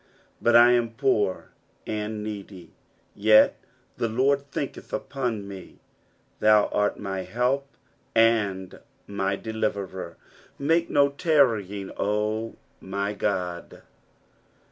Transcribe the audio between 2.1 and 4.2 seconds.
needy; yet the